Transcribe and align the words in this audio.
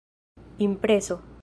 impreso 0.59 1.21